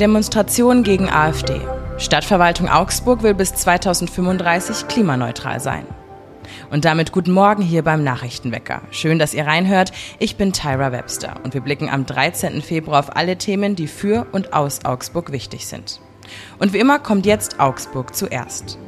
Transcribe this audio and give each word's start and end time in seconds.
Demonstration 0.00 0.84
gegen 0.84 1.10
AfD. 1.10 1.60
Stadtverwaltung 1.98 2.68
Augsburg 2.68 3.24
will 3.24 3.34
bis 3.34 3.52
2035 3.54 4.86
klimaneutral 4.86 5.58
sein. 5.58 5.84
Und 6.70 6.84
damit 6.84 7.10
guten 7.10 7.32
Morgen 7.32 7.62
hier 7.62 7.82
beim 7.82 8.04
Nachrichtenwecker. 8.04 8.82
Schön, 8.92 9.18
dass 9.18 9.34
ihr 9.34 9.44
reinhört. 9.44 9.90
Ich 10.20 10.36
bin 10.36 10.52
Tyra 10.52 10.92
Webster 10.92 11.34
und 11.42 11.52
wir 11.52 11.62
blicken 11.62 11.88
am 11.88 12.06
13. 12.06 12.62
Februar 12.62 13.00
auf 13.00 13.16
alle 13.16 13.38
Themen, 13.38 13.74
die 13.74 13.88
für 13.88 14.28
und 14.30 14.52
aus 14.52 14.84
Augsburg 14.84 15.32
wichtig 15.32 15.66
sind. 15.66 16.00
Und 16.60 16.72
wie 16.72 16.78
immer 16.78 17.00
kommt 17.00 17.26
jetzt 17.26 17.58
Augsburg 17.58 18.14
zuerst. 18.14 18.78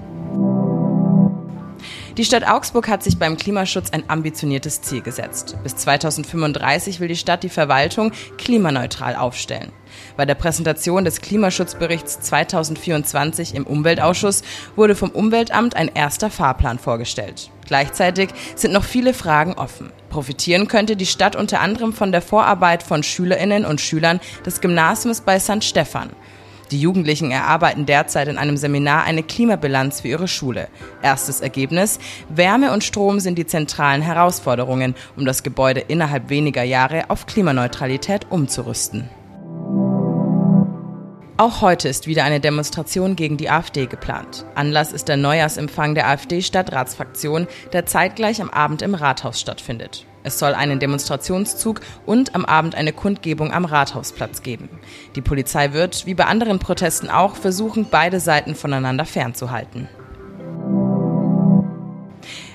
Die 2.21 2.27
Stadt 2.27 2.47
Augsburg 2.47 2.87
hat 2.89 3.03
sich 3.03 3.17
beim 3.17 3.39
Klimaschutz 3.39 3.93
ein 3.93 4.11
ambitioniertes 4.11 4.83
Ziel 4.83 5.01
gesetzt. 5.01 5.57
Bis 5.63 5.75
2035 5.77 7.01
will 7.01 7.09
die 7.09 7.17
Stadt 7.17 7.43
die 7.43 7.49
Verwaltung 7.49 8.13
klimaneutral 8.37 9.17
aufstellen. 9.17 9.73
Bei 10.19 10.27
der 10.27 10.35
Präsentation 10.35 11.07
des 11.07 11.23
Klimaschutzberichts 11.23 12.21
2024 12.21 13.55
im 13.55 13.67
Umweltausschuss 13.67 14.43
wurde 14.77 14.97
vom 14.97 15.09
Umweltamt 15.09 15.75
ein 15.77 15.91
erster 15.95 16.29
Fahrplan 16.29 16.79
vorgestellt. 16.79 17.51
Gleichzeitig 17.67 18.29
sind 18.55 18.75
noch 18.75 18.85
viele 18.85 19.15
Fragen 19.15 19.55
offen. 19.55 19.91
Profitieren 20.11 20.69
könnte 20.69 20.97
die 20.97 21.07
Stadt 21.07 21.37
unter 21.37 21.61
anderem 21.61 21.95
von 21.95 22.13
der 22.13 22.21
Vorarbeit 22.21 22.83
von 22.83 23.03
Schülerinnen 23.03 23.65
und 23.65 23.81
Schülern 23.81 24.21
des 24.45 24.61
Gymnasiums 24.61 25.23
bei 25.23 25.41
St. 25.41 25.65
Stephan. 25.65 26.11
Die 26.71 26.81
Jugendlichen 26.81 27.33
erarbeiten 27.33 27.85
derzeit 27.85 28.29
in 28.29 28.39
einem 28.39 28.57
Seminar 28.57 29.03
eine 29.05 29.23
Klimabilanz 29.25 30.03
für 30.03 30.09
ihre 30.09 30.29
Schule. 30.29 30.69
Erstes 31.03 31.41
Ergebnis, 31.41 31.99
Wärme 32.29 32.73
und 32.73 32.85
Strom 32.85 33.19
sind 33.19 33.39
die 33.39 33.47
zentralen 33.47 34.03
Herausforderungen, 34.03 34.95
um 35.17 35.25
das 35.25 35.43
Gebäude 35.43 35.81
innerhalb 35.81 36.31
weniger 36.31 36.63
Jahre 36.63 37.11
auf 37.11 37.27
Klimaneutralität 37.27 38.27
umzurüsten. 38.31 39.09
Auch 41.39 41.63
heute 41.63 41.89
ist 41.89 42.07
wieder 42.07 42.25
eine 42.25 42.39
Demonstration 42.39 43.17
gegen 43.17 43.39
die 43.39 43.49
AfD 43.49 43.87
geplant. 43.87 44.45
Anlass 44.55 44.93
ist 44.93 45.09
der 45.09 45.17
Neujahrsempfang 45.17 45.95
der 45.95 46.07
AfD-Stadtratsfraktion, 46.09 47.49
der 47.73 47.87
zeitgleich 47.87 48.43
am 48.43 48.51
Abend 48.51 48.83
im 48.83 48.95
Rathaus 48.95 49.41
stattfindet. 49.41 50.05
Es 50.23 50.39
soll 50.39 50.55
einen 50.55 50.81
Demonstrationszug 50.81 51.81
und 52.07 52.35
am 52.35 52.45
Abend 52.45 52.75
eine 52.75 52.93
Kundgebung 52.93 53.53
am 53.53 53.65
Rathausplatz 53.65 54.43
geben. 54.43 54.69
Die 55.17 55.23
Polizei 55.23 55.73
wird, 55.73 56.07
wie 56.07 56.15
bei 56.15 56.27
anderen 56.27 56.59
Protesten 56.59 57.09
auch, 57.09 57.37
versuchen, 57.37 57.87
beide 57.91 58.21
Seiten 58.21 58.55
voneinander 58.55 59.05
fernzuhalten. 59.05 59.89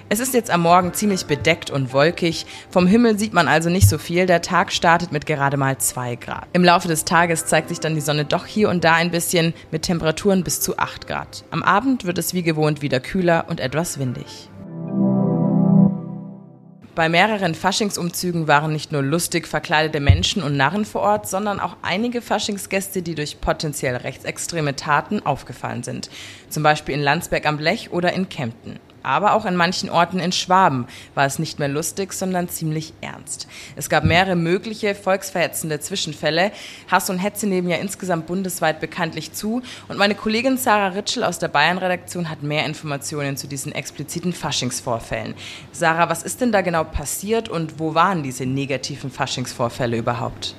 Es 0.08 0.19
ist 0.19 0.36
jetzt 0.36 0.52
am 0.52 0.61
Morgen 0.61 0.93
ziemlich 0.93 1.25
bedeckt 1.25 1.71
und 1.71 1.91
wolkig. 1.91 2.45
Vom 2.69 2.86
Himmel 2.86 3.17
sieht 3.17 3.33
man 3.33 3.47
also 3.47 3.71
nicht 3.71 3.89
so 3.89 3.97
viel. 3.97 4.27
Der 4.27 4.43
Tag 4.43 4.71
startet 4.71 5.11
mit 5.11 5.25
gerade 5.25 5.58
mal 5.58 5.80
zwei 5.80 6.16
Grad. 6.16 6.47
Im 6.53 6.63
Laufe 6.63 6.88
des 6.88 7.05
Tages 7.05 7.47
zeigt 7.47 7.69
sich 7.69 7.80
dann 7.80 7.95
die 7.95 8.02
Sonne 8.02 8.23
doch 8.23 8.45
hier 8.45 8.69
und 8.69 8.83
da 8.83 8.93
ein 8.93 9.09
bisschen 9.09 9.55
mit 9.71 9.81
Temperaturen 9.81 10.43
bis 10.43 10.61
zu 10.61 10.77
acht 10.77 11.08
Grad. 11.08 11.43
Am 11.49 11.63
Abend 11.63 12.05
wird 12.05 12.19
es 12.19 12.36
wie 12.36 12.43
gewohnt 12.43 12.83
wieder 12.83 12.99
kühler 12.99 13.45
und 13.49 13.59
etwas 13.59 13.97
windig. 13.97 14.52
Bei 16.96 17.10
mehreren 17.10 17.56
Faschingsumzügen 17.56 18.48
waren 18.48 18.72
nicht 18.72 18.94
nur 18.94 19.04
lustig 19.04 19.50
verkleidete 19.50 20.00
Menschen 20.00 20.42
und 20.42 20.56
Narren 20.56 20.86
vor 20.86 21.02
Ort, 21.02 21.28
sondern 21.28 21.60
auch 21.60 21.76
einige 21.82 22.22
Faschingsgäste, 22.22 23.02
die 23.02 23.16
durch 23.16 23.42
potenziell 23.42 23.98
rechtsextreme 23.98 24.78
Taten 24.78 25.26
aufgefallen 25.26 25.84
sind. 25.84 26.10
Zum 26.50 26.64
Beispiel 26.64 26.96
in 26.96 27.02
Landsberg 27.02 27.48
am 27.48 27.58
Blech 27.58 27.92
oder 27.92 28.14
in 28.14 28.30
Kempten. 28.30 28.80
Aber 29.06 29.34
auch 29.34 29.45
an 29.45 29.56
manchen 29.56 29.89
Orten 29.89 30.20
in 30.20 30.31
Schwaben 30.31 30.88
war 31.14 31.25
es 31.25 31.38
nicht 31.38 31.59
mehr 31.59 31.67
lustig, 31.67 32.11
sondern 32.11 32.50
ziemlich 32.50 32.94
ernst. 33.02 33.48
Es 33.75 33.88
gab 33.88 34.03
mehrere 34.03 34.36
mögliche 34.36 34.95
volksverhetzende 34.95 35.80
Zwischenfälle. 35.80 36.52
Hass 36.89 37.09
und 37.11 37.20
Hetze 37.20 37.45
nehmen 37.45 37.70
ja 37.70 37.78
insgesamt 37.78 38.26
bundesweit 38.26 38.80
bekanntlich 38.80 39.33
zu. 39.33 39.61
Und 39.88 39.98
meine 39.98 40.16
Kollegin 40.16 40.58
Sarah 40.58 40.88
Ritschel 40.88 41.23
aus 41.23 41.38
der 41.38 41.49
Bayern-Redaktion 41.49 42.30
hat 42.30 42.42
mehr 42.42 42.66
Informationen 42.66 43.38
zu 43.38 43.48
diesen 43.48 43.73
expliziten 43.73 44.33
Faschingsvorfällen. 44.33 45.36
Sarah, 45.72 46.10
was 46.10 46.23
ist 46.23 46.42
denn 46.42 46.52
da 46.52 46.61
genau 46.61 46.83
passiert 46.83 47.48
und 47.48 47.80
wo 47.80 47.93
waren 47.93 48.23
diese 48.23 48.48
negativen 48.48 49.11
Faschingsvorfälle 49.11 49.98
überhaupt? 49.98 50.55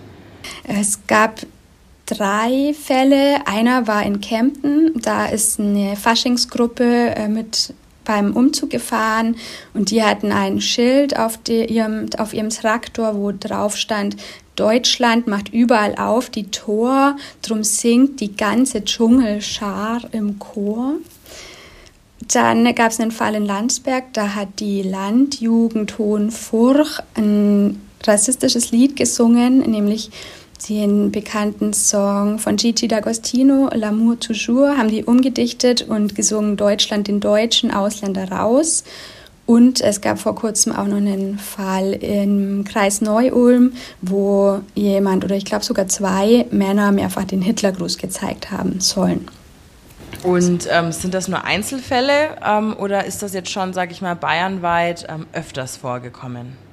Es 0.65 1.07
gab 1.09 1.41
drei 2.07 2.75
Fälle. 2.81 3.47
Einer 3.47 3.87
war 3.87 4.05
in 4.05 4.21
Kempten. 4.21 4.93
Da 5.01 5.27
ist 5.27 5.59
eine 5.59 5.97
Faschingsgruppe 5.97 7.17
äh, 7.17 7.29
mit 7.29 7.75
beim 8.07 8.35
Umzug 8.35 8.71
gefahren 8.71 9.37
und 9.75 9.91
die 9.91 10.03
hatten 10.03 10.33
ein 10.33 10.63
Schild 10.63 11.19
auf, 11.19 11.37
die, 11.37 11.67
ihrem, 11.67 12.07
auf 12.17 12.33
ihrem 12.33 12.49
Traktor, 12.49 13.17
wo 13.17 13.33
drauf 13.33 13.77
stand, 13.77 14.17
Deutschland 14.57 15.27
macht 15.27 15.53
überall 15.53 15.97
auf 15.97 16.31
die 16.31 16.51
Tor, 16.51 17.17
drum 17.43 17.63
singt 17.63 18.21
die 18.21 18.35
ganze 18.35 18.83
Dschungelschar 18.85 20.01
im 20.13 20.39
Chor. 20.39 20.95
Dann 22.33 22.75
gab 22.75 22.91
es 22.91 22.99
einen 22.99 23.11
Fall 23.11 23.35
in 23.35 23.45
Landsberg, 23.45 24.05
da 24.15 24.35
hat 24.35 24.49
die 24.59 24.83
Landjugend 24.83 25.99
Hohenfurch 25.99 27.01
ein 27.15 27.81
rassistisches 28.03 28.71
Lied 28.71 28.97
gesungen, 28.97 29.59
nämlich 29.59 30.11
den 30.69 31.13
bekannten 31.13 31.73
Song 31.73 32.39
von 32.39 32.57
Gigi 32.57 32.87
D'Agostino, 32.87 33.73
L'amour 33.75 34.19
toujours, 34.19 34.77
haben 34.77 34.89
die 34.89 35.05
umgedichtet 35.05 35.83
und 35.83 36.15
gesungen 36.15 36.57
Deutschland 36.57 37.09
den 37.09 37.21
Deutschen, 37.21 37.71
Ausländer 37.71 38.31
raus. 38.31 38.85
Und 39.47 39.81
es 39.81 40.01
gab 40.01 40.19
vor 40.19 40.35
kurzem 40.35 40.73
auch 40.73 40.87
noch 40.87 40.97
einen 40.97 41.39
Fall 41.39 41.93
im 41.93 42.65
Kreis 42.65 43.01
Neu-Ulm, 43.01 43.75
wo 44.03 44.61
jemand 44.75 45.25
oder 45.25 45.37
ich 45.37 45.45
glaube 45.45 45.65
sogar 45.65 45.87
zwei 45.87 46.47
Männer 46.51 46.91
mehrfach 46.91 47.25
den 47.25 47.43
Hitlergruß 47.43 47.97
gezeigt 47.99 48.51
haben 48.51 48.81
sollen. 48.81 49.29
Und 50.25 50.67
ähm, 50.71 50.91
sind 50.91 51.15
das 51.15 51.29
nur 51.29 51.45
Einzelfälle 51.45 52.37
ähm, 52.45 52.75
oder 52.77 53.05
ist 53.05 53.23
das 53.23 53.33
jetzt 53.35 53.51
schon, 53.51 53.73
sage 53.73 53.93
ich 53.93 54.03
mal, 54.03 54.17
bayernweit 54.17 55.07
ähm, 55.09 55.27
öfters 55.33 55.77
vorgekommen? 55.77 56.66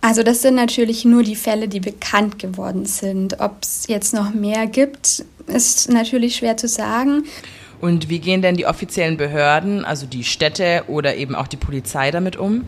Also 0.00 0.22
das 0.22 0.42
sind 0.42 0.54
natürlich 0.54 1.04
nur 1.04 1.22
die 1.22 1.36
Fälle, 1.36 1.68
die 1.68 1.80
bekannt 1.80 2.38
geworden 2.38 2.86
sind. 2.86 3.40
Ob 3.40 3.62
es 3.62 3.86
jetzt 3.88 4.14
noch 4.14 4.32
mehr 4.32 4.66
gibt, 4.66 5.24
ist 5.46 5.90
natürlich 5.90 6.36
schwer 6.36 6.56
zu 6.56 6.68
sagen. 6.68 7.24
Und 7.80 8.08
wie 8.08 8.18
gehen 8.18 8.42
denn 8.42 8.56
die 8.56 8.66
offiziellen 8.66 9.16
Behörden, 9.16 9.84
also 9.84 10.06
die 10.06 10.24
Städte 10.24 10.84
oder 10.88 11.16
eben 11.16 11.34
auch 11.34 11.46
die 11.46 11.56
Polizei 11.56 12.10
damit 12.10 12.36
um? 12.36 12.64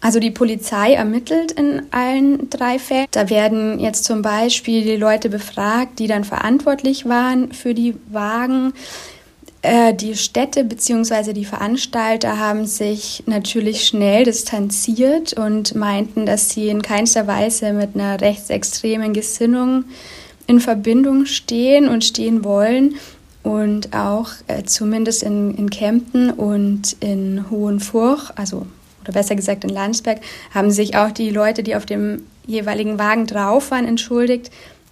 Also 0.00 0.18
die 0.18 0.32
Polizei 0.32 0.94
ermittelt 0.94 1.52
in 1.52 1.82
allen 1.92 2.50
drei 2.50 2.80
Fällen. 2.80 3.06
Da 3.12 3.30
werden 3.30 3.78
jetzt 3.78 4.04
zum 4.04 4.22
Beispiel 4.22 4.82
die 4.82 4.96
Leute 4.96 5.28
befragt, 5.28 6.00
die 6.00 6.08
dann 6.08 6.24
verantwortlich 6.24 7.06
waren 7.06 7.52
für 7.52 7.72
die 7.72 7.94
Wagen. 8.10 8.72
Äh, 9.62 9.94
die 9.94 10.16
Städte 10.16 10.64
bzw. 10.64 11.32
die 11.32 11.44
Veranstalter 11.44 12.38
haben 12.38 12.66
sich 12.66 13.22
natürlich 13.26 13.86
schnell 13.86 14.24
distanziert 14.24 15.34
und 15.34 15.76
meinten, 15.76 16.26
dass 16.26 16.50
sie 16.50 16.68
in 16.68 16.82
keinster 16.82 17.28
Weise 17.28 17.72
mit 17.72 17.94
einer 17.94 18.20
rechtsextremen 18.20 19.14
Gesinnung 19.14 19.84
in 20.48 20.58
Verbindung 20.60 21.26
stehen 21.26 21.88
und 21.88 22.04
stehen 22.04 22.44
wollen. 22.44 22.96
Und 23.44 23.94
auch 23.94 24.30
äh, 24.46 24.64
zumindest 24.64 25.22
in, 25.22 25.54
in 25.56 25.70
Kempten 25.70 26.30
und 26.30 26.96
in 27.00 27.50
Hohenfurch, 27.50 28.30
also 28.36 28.66
oder 29.02 29.12
besser 29.12 29.34
gesagt 29.34 29.64
in 29.64 29.70
Landsberg, 29.70 30.20
haben 30.52 30.70
sich 30.70 30.96
auch 30.96 31.10
die 31.10 31.30
Leute, 31.30 31.62
die 31.62 31.74
auf 31.74 31.86
dem 31.86 32.24
jeweiligen 32.46 32.98
Wagen 32.98 33.26
drauf 33.26 33.70
waren, 33.70 33.86
entschuldigt. 33.86 34.50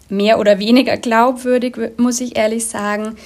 Mehr 0.08 0.40
oder 0.40 0.58
weniger 0.58 0.96
glaubwürdig, 0.96 1.76
muss 1.96 2.20
ich 2.20 2.36
ehrlich 2.36 2.66
sagen. 2.66 3.16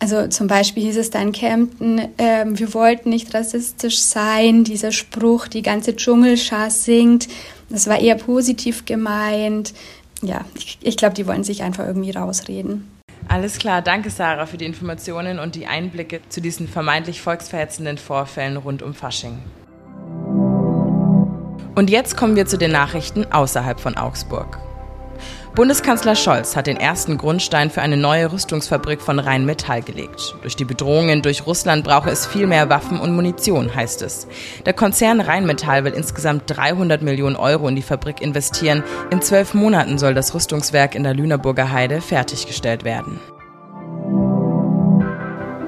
Also 0.00 0.28
zum 0.28 0.46
Beispiel 0.46 0.84
hieß 0.84 0.96
es 0.96 1.10
da 1.10 1.20
in 1.20 1.32
Kempten, 1.32 1.98
äh, 2.18 2.44
wir 2.46 2.72
wollten 2.72 3.10
nicht 3.10 3.34
rassistisch 3.34 4.00
sein, 4.00 4.62
dieser 4.62 4.92
Spruch, 4.92 5.48
die 5.48 5.62
ganze 5.62 5.96
Dschungelschar 5.96 6.70
singt, 6.70 7.28
das 7.68 7.88
war 7.88 7.98
eher 7.98 8.14
positiv 8.14 8.84
gemeint. 8.84 9.74
Ja, 10.22 10.44
ich, 10.54 10.78
ich 10.80 10.96
glaube, 10.96 11.14
die 11.14 11.26
wollen 11.26 11.44
sich 11.44 11.62
einfach 11.62 11.84
irgendwie 11.84 12.12
rausreden. 12.12 12.88
Alles 13.26 13.58
klar, 13.58 13.82
danke 13.82 14.10
Sarah 14.10 14.46
für 14.46 14.56
die 14.56 14.64
Informationen 14.64 15.38
und 15.38 15.54
die 15.54 15.66
Einblicke 15.66 16.20
zu 16.28 16.40
diesen 16.40 16.68
vermeintlich 16.68 17.20
volksverhetzenden 17.20 17.98
Vorfällen 17.98 18.56
rund 18.56 18.82
um 18.82 18.94
Fasching. 18.94 19.38
Und 21.74 21.90
jetzt 21.90 22.16
kommen 22.16 22.36
wir 22.36 22.46
zu 22.46 22.56
den 22.56 22.72
Nachrichten 22.72 23.26
außerhalb 23.30 23.78
von 23.78 23.96
Augsburg. 23.96 24.58
Bundeskanzler 25.58 26.14
Scholz 26.14 26.54
hat 26.54 26.68
den 26.68 26.76
ersten 26.76 27.18
Grundstein 27.18 27.68
für 27.68 27.82
eine 27.82 27.96
neue 27.96 28.30
Rüstungsfabrik 28.30 29.02
von 29.02 29.18
Rheinmetall 29.18 29.82
gelegt. 29.82 30.36
Durch 30.42 30.54
die 30.54 30.64
Bedrohungen 30.64 31.20
durch 31.20 31.48
Russland 31.48 31.82
brauche 31.82 32.10
es 32.10 32.28
viel 32.28 32.46
mehr 32.46 32.68
Waffen 32.68 33.00
und 33.00 33.12
Munition, 33.12 33.74
heißt 33.74 34.02
es. 34.02 34.28
Der 34.66 34.72
Konzern 34.72 35.20
Rheinmetall 35.20 35.82
will 35.82 35.94
insgesamt 35.94 36.44
300 36.46 37.02
Millionen 37.02 37.34
Euro 37.34 37.66
in 37.66 37.74
die 37.74 37.82
Fabrik 37.82 38.20
investieren. 38.20 38.84
In 39.10 39.20
zwölf 39.20 39.52
Monaten 39.52 39.98
soll 39.98 40.14
das 40.14 40.32
Rüstungswerk 40.32 40.94
in 40.94 41.02
der 41.02 41.14
Lüneburger 41.14 41.72
Heide 41.72 42.00
fertiggestellt 42.02 42.84
werden. 42.84 43.18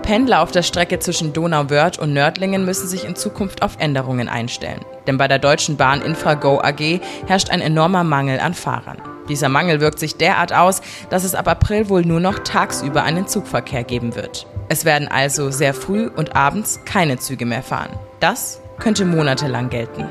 Pendler 0.02 0.40
auf 0.40 0.52
der 0.52 0.62
Strecke 0.62 1.00
zwischen 1.00 1.32
Donauwörth 1.32 1.98
und 1.98 2.12
Nördlingen 2.12 2.64
müssen 2.64 2.86
sich 2.86 3.04
in 3.04 3.16
Zukunft 3.16 3.62
auf 3.62 3.74
Änderungen 3.80 4.28
einstellen. 4.28 4.84
Denn 5.08 5.18
bei 5.18 5.26
der 5.26 5.40
Deutschen 5.40 5.76
Bahn 5.76 6.00
Infrago 6.00 6.60
AG 6.60 7.00
herrscht 7.26 7.50
ein 7.50 7.60
enormer 7.60 8.04
Mangel 8.04 8.38
an 8.38 8.54
Fahrern. 8.54 9.09
Dieser 9.30 9.48
Mangel 9.48 9.80
wirkt 9.80 10.00
sich 10.00 10.16
derart 10.16 10.52
aus, 10.52 10.82
dass 11.08 11.22
es 11.22 11.36
ab 11.36 11.46
April 11.46 11.88
wohl 11.88 12.04
nur 12.04 12.18
noch 12.18 12.40
tagsüber 12.40 13.04
einen 13.04 13.28
Zugverkehr 13.28 13.84
geben 13.84 14.16
wird. 14.16 14.46
Es 14.68 14.84
werden 14.84 15.06
also 15.06 15.52
sehr 15.52 15.72
früh 15.72 16.08
und 16.08 16.34
abends 16.34 16.80
keine 16.84 17.18
Züge 17.18 17.46
mehr 17.46 17.62
fahren. 17.62 17.96
Das 18.18 18.60
könnte 18.80 19.04
monatelang 19.04 19.70
gelten. 19.70 20.06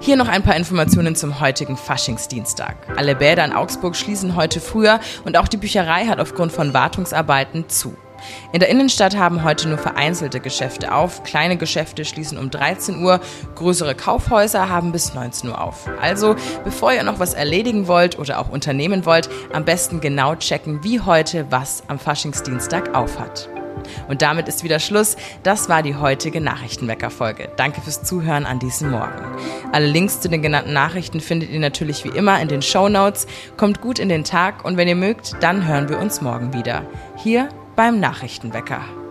Hier 0.00 0.16
noch 0.16 0.28
ein 0.28 0.42
paar 0.42 0.56
Informationen 0.56 1.16
zum 1.16 1.40
heutigen 1.40 1.76
Faschingsdienstag. 1.76 2.76
Alle 2.96 3.14
Bäder 3.14 3.44
in 3.44 3.52
Augsburg 3.52 3.96
schließen 3.96 4.36
heute 4.36 4.60
früher 4.60 5.00
und 5.24 5.38
auch 5.38 5.48
die 5.48 5.56
Bücherei 5.56 6.06
hat 6.06 6.20
aufgrund 6.20 6.52
von 6.52 6.74
Wartungsarbeiten 6.74 7.68
zu. 7.70 7.96
In 8.52 8.60
der 8.60 8.68
Innenstadt 8.68 9.16
haben 9.16 9.44
heute 9.44 9.68
nur 9.68 9.78
vereinzelte 9.78 10.40
Geschäfte 10.40 10.94
auf. 10.94 11.22
Kleine 11.22 11.56
Geschäfte 11.56 12.04
schließen 12.04 12.38
um 12.38 12.50
13 12.50 13.02
Uhr, 13.02 13.20
größere 13.54 13.94
Kaufhäuser 13.94 14.68
haben 14.68 14.92
bis 14.92 15.14
19 15.14 15.50
Uhr 15.50 15.60
auf. 15.60 15.88
Also, 16.00 16.36
bevor 16.64 16.92
ihr 16.92 17.02
noch 17.02 17.18
was 17.18 17.34
erledigen 17.34 17.86
wollt 17.86 18.18
oder 18.18 18.38
auch 18.38 18.48
unternehmen 18.48 19.06
wollt, 19.06 19.28
am 19.52 19.64
besten 19.64 20.00
genau 20.00 20.34
checken, 20.36 20.84
wie 20.84 21.00
heute 21.00 21.46
was 21.50 21.82
am 21.88 21.98
Faschingsdienstag 21.98 22.94
aufhat. 22.94 23.48
Und 24.08 24.22
damit 24.22 24.48
ist 24.48 24.64
wieder 24.64 24.78
Schluss. 24.78 25.16
Das 25.42 25.68
war 25.68 25.82
die 25.82 25.96
heutige 25.96 26.40
Nachrichtenwecker-Folge. 26.40 27.50
Danke 27.56 27.80
fürs 27.80 28.02
Zuhören 28.02 28.46
an 28.46 28.58
diesem 28.58 28.90
Morgen. 28.90 29.36
Alle 29.72 29.86
Links 29.86 30.20
zu 30.20 30.28
den 30.28 30.42
genannten 30.42 30.72
Nachrichten 30.72 31.20
findet 31.20 31.50
ihr 31.50 31.60
natürlich 31.60 32.04
wie 32.04 32.16
immer 32.16 32.40
in 32.40 32.48
den 32.48 32.62
Show 32.62 32.88
Notes. 32.88 33.26
Kommt 33.56 33.80
gut 33.80 33.98
in 33.98 34.08
den 34.08 34.24
Tag 34.24 34.64
und 34.64 34.76
wenn 34.76 34.88
ihr 34.88 34.96
mögt, 34.96 35.36
dann 35.40 35.66
hören 35.66 35.88
wir 35.88 35.98
uns 35.98 36.20
morgen 36.20 36.52
wieder. 36.52 36.84
Hier 37.16 37.48
beim 37.76 38.00
Nachrichtenwecker. 38.00 39.01